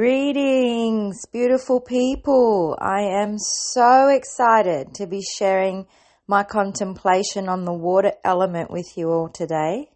[0.00, 2.74] Greetings, beautiful people.
[2.80, 5.86] I am so excited to be sharing
[6.26, 9.90] my contemplation on the water element with you all today.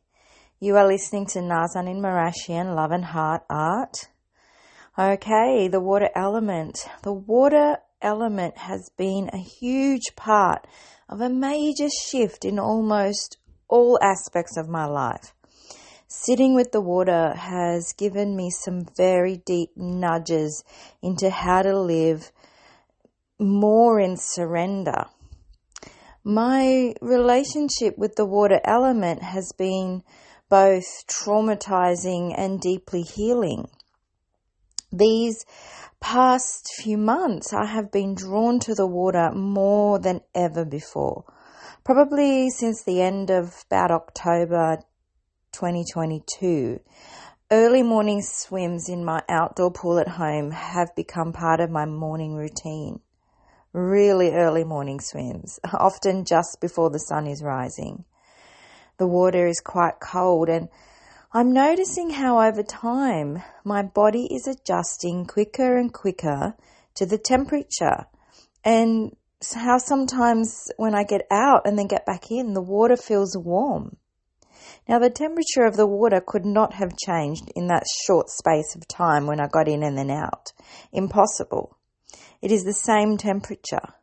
[0.61, 3.96] You are listening to Nazanin Marashian, Love and Heart Art.
[4.98, 6.86] Okay, the water element.
[7.02, 10.66] The water element has been a huge part
[11.09, 15.34] of a major shift in almost all aspects of my life.
[16.07, 20.63] Sitting with the water has given me some very deep nudges
[21.03, 22.30] into how to live
[23.39, 25.07] more in surrender.
[26.23, 30.03] My relationship with the water element has been
[30.49, 33.69] both traumatizing and deeply healing.
[34.93, 35.45] These
[36.01, 41.25] past few months, I have been drawn to the water more than ever before.
[41.83, 44.79] Probably since the end of about October
[45.55, 46.80] 2022.
[47.51, 52.35] Early morning swims in my outdoor pool at home have become part of my morning
[52.35, 53.01] routine.
[53.73, 58.05] Really early morning swims, often just before the sun is rising.
[58.99, 60.69] The water is quite cold and
[61.33, 66.55] I'm noticing how over time my body is adjusting quicker and quicker
[66.94, 68.06] to the temperature
[68.65, 69.16] and
[69.55, 73.97] how sometimes when I get out and then get back in, the water feels warm.
[74.87, 78.87] Now, the temperature of the water could not have changed in that short space of
[78.87, 80.53] time when I got in and then out.
[80.93, 81.78] Impossible.
[82.43, 83.94] It is the same temperature.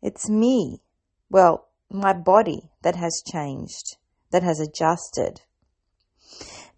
[0.00, 0.80] It's me,
[1.28, 3.96] well, my body that has changed,
[4.30, 5.40] that has adjusted.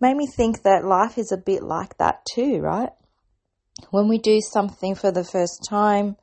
[0.01, 2.93] Made me think that life is a bit like that too, right?
[3.91, 6.17] When we do something for the first time,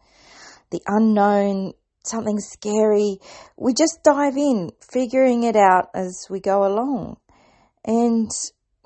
[0.72, 1.74] the unknown
[2.08, 3.20] something scary,
[3.58, 7.18] we just dive in, figuring it out as we go along.
[7.84, 8.30] And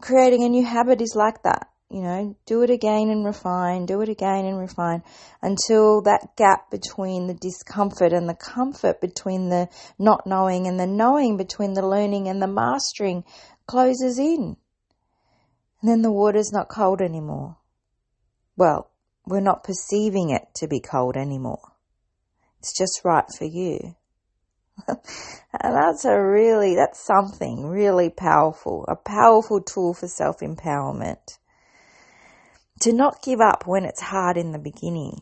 [0.01, 1.67] creating a new habit is like that.
[1.91, 5.01] You know, do it again and refine, do it again and refine
[5.41, 10.85] until that gap between the discomfort and the comfort, between the not knowing and the
[10.85, 13.23] knowing, between the learning and the mastering
[13.65, 14.55] closes in.
[15.81, 17.57] And then the water's not cold anymore.
[18.55, 18.91] Well,
[19.25, 21.68] we're not perceiving it to be cold anymore.
[22.59, 23.95] It's just right for you.
[24.87, 31.37] and that's a really, that's something really powerful, a powerful tool for self empowerment.
[32.81, 35.21] To not give up when it's hard in the beginning.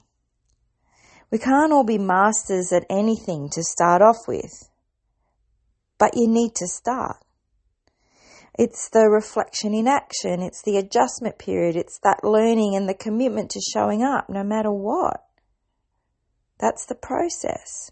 [1.32, 4.70] We can't all be masters at anything to start off with,
[5.98, 7.18] but you need to start.
[8.58, 10.42] It's the reflection in action.
[10.42, 11.76] It's the adjustment period.
[11.76, 15.27] It's that learning and the commitment to showing up no matter what.
[16.60, 17.92] That's the process.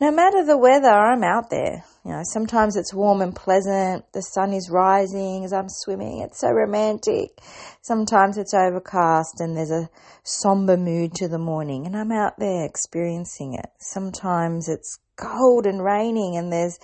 [0.00, 1.84] No matter the weather, I'm out there.
[2.04, 4.04] You know, sometimes it's warm and pleasant.
[4.12, 6.18] The sun is rising as I'm swimming.
[6.18, 7.38] It's so romantic.
[7.82, 9.88] Sometimes it's overcast and there's a
[10.24, 13.70] somber mood to the morning and I'm out there experiencing it.
[13.78, 16.80] Sometimes it's cold and raining and there's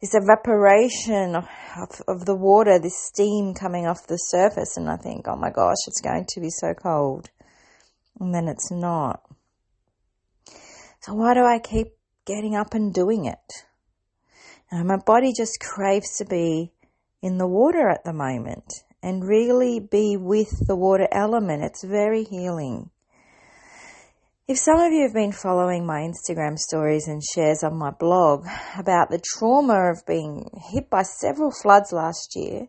[0.00, 1.46] this evaporation of,
[2.08, 5.86] of, the water, this steam coming off the surface and I think, oh my gosh,
[5.86, 7.30] it's going to be so cold.
[8.18, 9.22] And then it's not.
[11.08, 11.94] So why do I keep
[12.26, 13.64] getting up and doing it?
[14.70, 16.70] Know, my body just craves to be
[17.22, 21.64] in the water at the moment and really be with the water element.
[21.64, 22.90] It's very healing.
[24.46, 28.44] If some of you have been following my Instagram stories and shares on my blog
[28.76, 32.68] about the trauma of being hit by several floods last year,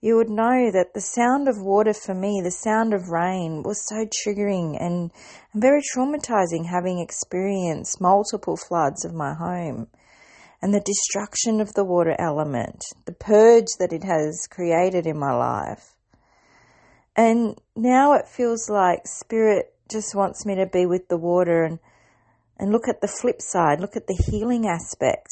[0.00, 3.86] you would know that the sound of water for me, the sound of rain, was
[3.88, 5.10] so triggering and
[5.54, 9.88] very traumatizing having experienced multiple floods of my home
[10.62, 15.32] and the destruction of the water element, the purge that it has created in my
[15.32, 15.94] life.
[17.16, 21.78] And now it feels like spirit just wants me to be with the water and,
[22.58, 25.28] and look at the flip side, look at the healing aspect.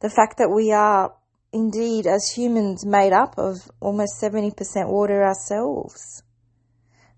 [0.00, 1.12] The fact that we are
[1.52, 4.54] indeed, as humans, made up of almost 70%
[4.88, 6.22] water ourselves.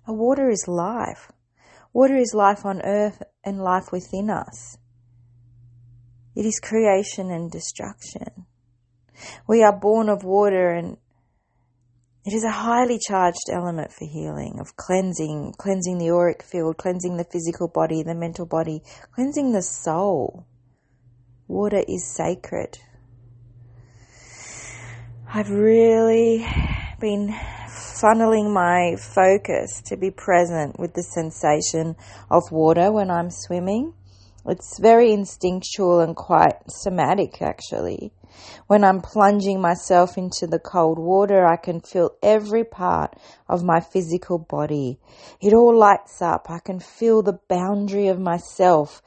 [0.06, 1.31] water is life.
[1.93, 4.79] Water is life on earth and life within us.
[6.34, 8.46] It is creation and destruction.
[9.46, 10.96] We are born of water and
[12.25, 17.17] it is a highly charged element for healing, of cleansing, cleansing the auric field, cleansing
[17.17, 18.82] the physical body, the mental body,
[19.12, 20.46] cleansing the soul.
[21.49, 22.79] Water is sacred.
[25.34, 26.46] I've really
[27.00, 27.34] been
[27.67, 31.96] funneling my focus to be present with the sensation
[32.31, 33.94] of water when I'm swimming
[34.44, 38.12] It's very instinctual and quite somatic, actually.
[38.67, 43.17] When I'm plunging myself into the cold water, I can feel every part
[43.49, 44.99] of my physical body.
[45.40, 46.50] It all lights up.
[46.50, 49.00] I can feel the boundary of myself.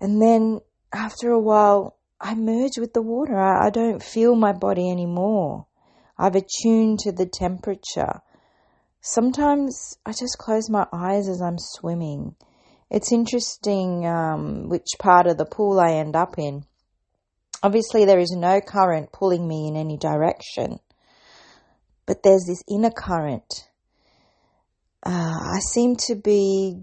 [0.00, 0.60] And then
[0.92, 3.38] after a while, I merge with the water.
[3.38, 5.66] I, I don't feel my body anymore.
[6.18, 8.20] I've attuned to the temperature.
[9.00, 12.34] Sometimes I just close my eyes as I'm swimming
[12.90, 16.64] it's interesting um, which part of the pool I end up in.
[17.62, 20.78] Obviously, there is no current pulling me in any direction,
[22.06, 23.68] but there's this inner current.
[25.04, 26.80] Uh, I seem to be,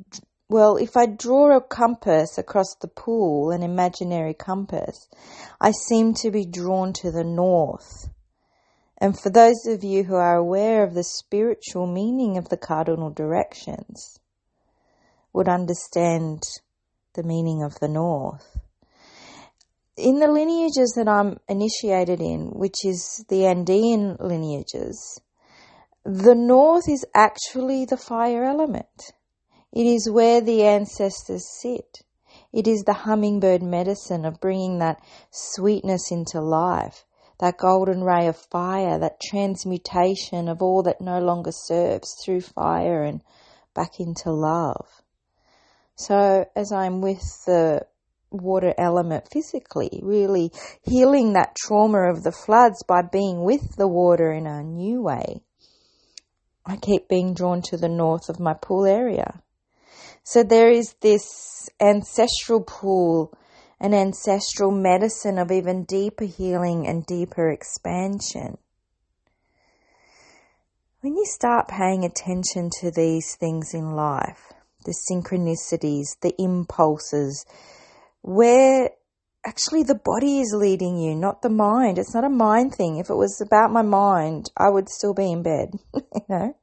[0.50, 5.08] well, if I draw a compass across the pool, an imaginary compass,
[5.60, 8.10] I seem to be drawn to the north.
[8.98, 13.10] And for those of you who are aware of the spiritual meaning of the cardinal
[13.10, 14.20] directions,
[15.36, 16.44] would understand
[17.14, 18.58] the meaning of the North.
[19.98, 25.20] In the lineages that I'm initiated in, which is the Andean lineages,
[26.06, 29.14] the North is actually the fire element.
[29.74, 32.04] It is where the ancestors sit.
[32.54, 35.02] It is the hummingbird medicine of bringing that
[35.32, 37.06] sweetness into life,
[37.40, 43.04] that golden ray of fire, that transmutation of all that no longer serves through fire
[43.04, 43.22] and
[43.74, 44.88] back into love.
[45.96, 47.86] So as I'm with the
[48.32, 50.52] water element physically, really
[50.84, 55.42] healing that trauma of the floods by being with the water in a new way,
[56.66, 59.42] I keep being drawn to the north of my pool area.
[60.28, 63.32] So there is this ancestral pool,
[63.80, 68.58] an ancestral medicine of even deeper healing and deeper expansion.
[71.02, 74.52] When you start paying attention to these things in life,
[74.84, 77.46] the synchronicities, the impulses,
[78.24, 78.90] where
[79.46, 82.00] actually the body is leading you, not the mind.
[82.00, 82.98] It's not a mind thing.
[82.98, 86.56] If it was about my mind, I would still be in bed, you know.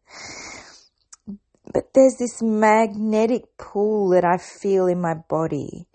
[1.72, 5.88] But there's this magnetic pull that I feel in my body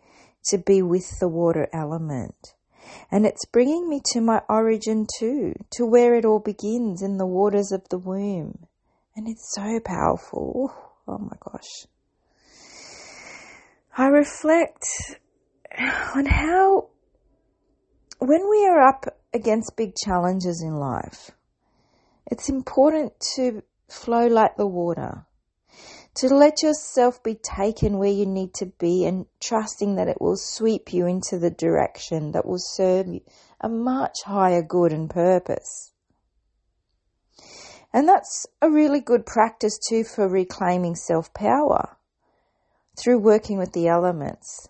[0.46, 2.56] to be with the water element.
[3.12, 7.26] And it's bringing me to my origin too, to where it all begins in the
[7.26, 8.66] waters of the womb.
[9.16, 10.74] And it's so powerful.
[11.08, 11.86] Oh my gosh.
[13.98, 14.86] I reflect
[16.16, 16.90] on how,
[18.20, 21.32] when we are up against big challenges in life,
[22.30, 25.26] it's important to flow like the water,
[26.18, 30.36] to let yourself be taken where you need to be and trusting that it will
[30.36, 33.22] sweep you into the direction that will serve you
[33.62, 35.94] a much higher good and purpose.
[37.94, 41.98] And that's a really good practice too for reclaiming self power
[42.98, 44.68] through working with the elements.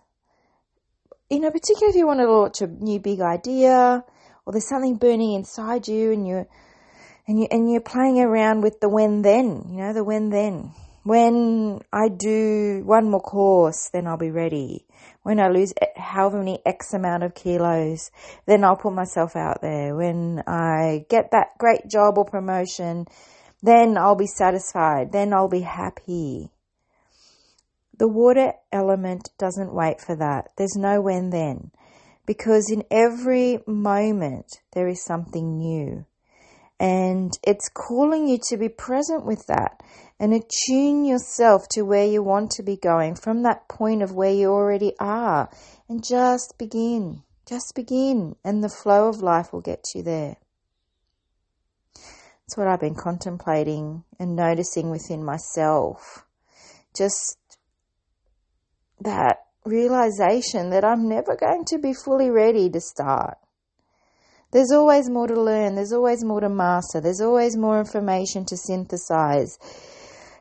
[1.30, 4.04] You know, particularly if you want to launch a new big idea
[4.44, 6.46] or there's something burning inside you and you're
[7.26, 10.72] and you and you're playing around with the when then, you know, the when then.
[11.08, 14.84] When I do one more course, then I'll be ready.
[15.22, 18.10] When I lose however many X amount of kilos,
[18.44, 19.96] then I'll put myself out there.
[19.96, 23.06] When I get that great job or promotion,
[23.62, 25.10] then I'll be satisfied.
[25.10, 26.50] Then I'll be happy.
[27.96, 30.50] The water element doesn't wait for that.
[30.58, 31.70] There's no when then.
[32.26, 36.04] Because in every moment, there is something new.
[36.80, 39.82] And it's calling you to be present with that
[40.20, 44.32] and attune yourself to where you want to be going from that point of where
[44.32, 45.50] you already are.
[45.88, 47.22] And just begin.
[47.48, 48.36] Just begin.
[48.44, 50.36] And the flow of life will get you there.
[51.94, 56.24] That's what I've been contemplating and noticing within myself.
[56.96, 57.38] Just
[59.00, 63.38] that realization that I'm never going to be fully ready to start.
[64.50, 68.56] There's always more to learn, there's always more to master, there's always more information to
[68.56, 69.58] synthesize.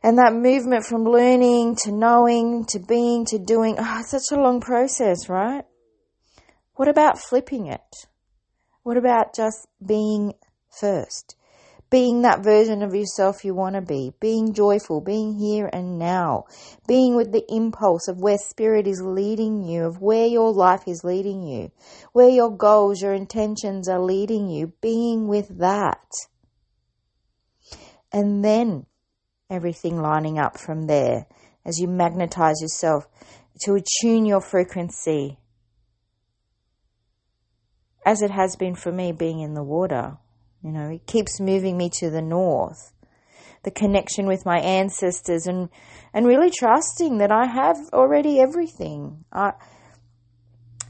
[0.02, 4.42] And that movement from learning to knowing to being to doing, oh, it's such a
[4.42, 5.66] long process, right?
[6.76, 8.08] What about flipping it?
[8.84, 10.34] What about just being
[10.70, 11.36] first?
[11.90, 16.46] Being that version of yourself you want to be, being joyful, being here and now,
[16.88, 21.04] being with the impulse of where spirit is leading you, of where your life is
[21.04, 21.72] leading you,
[22.12, 26.12] where your goals, your intentions are leading you, being with that.
[28.12, 28.86] And then
[29.50, 31.26] everything lining up from there
[31.66, 33.08] as you magnetize yourself
[33.62, 35.38] to attune your frequency.
[38.06, 40.18] As it has been for me being in the water
[40.64, 42.94] you know, it keeps moving me to the north.
[43.64, 45.70] The connection with my ancestors and
[46.14, 49.26] and really trusting that I have already everything.
[49.32, 49.54] I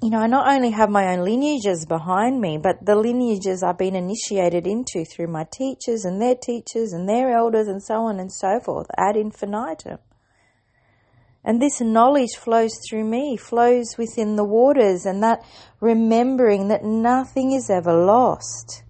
[0.01, 3.79] you know, I not only have my own lineages behind me, but the lineages I've
[3.79, 8.19] been initiated into through my teachers and their teachers and their elders and so on
[8.19, 9.97] and so forth ad infinitum.
[11.43, 15.43] And this knowledge flows through me, flows within the waters, and that
[15.79, 18.83] remembering that nothing is ever lost.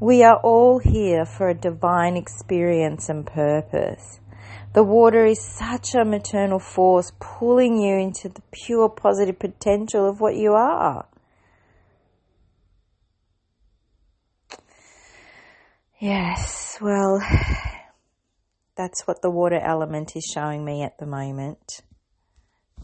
[0.00, 4.18] We are all here for a divine experience and purpose.
[4.72, 10.18] The water is such a maternal force pulling you into the pure positive potential of
[10.18, 11.06] what you are.
[15.98, 17.20] Yes, well,
[18.76, 21.82] that's what the water element is showing me at the moment.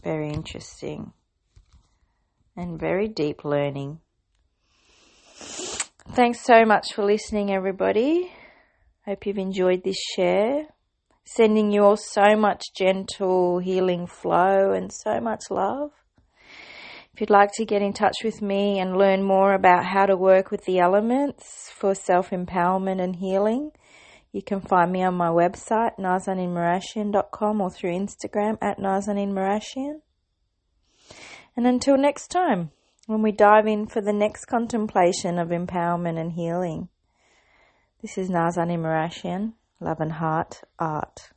[0.03, 1.13] Very interesting
[2.55, 4.01] and very deep learning.
[6.13, 8.31] Thanks so much for listening, everybody.
[9.05, 10.67] Hope you've enjoyed this share.
[11.25, 15.91] Sending you all so much gentle healing flow and so much love.
[17.13, 20.15] If you'd like to get in touch with me and learn more about how to
[20.15, 23.71] work with the elements for self empowerment and healing,
[24.31, 30.01] you can find me on my website, nazaninmarashian.com, or through Instagram at nazaninmarashian.
[31.55, 32.71] And until next time,
[33.07, 36.89] when we dive in for the next contemplation of empowerment and healing,
[38.01, 41.29] this is Nazanin Marashian, Love and Heart Art.